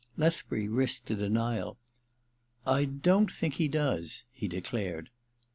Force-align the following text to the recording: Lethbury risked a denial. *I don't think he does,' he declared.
Lethbury 0.17 0.67
risked 0.67 1.11
a 1.11 1.15
denial. 1.15 1.77
*I 2.65 2.85
don't 2.85 3.31
think 3.31 3.53
he 3.53 3.67
does,' 3.67 4.23
he 4.31 4.47
declared. 4.47 5.11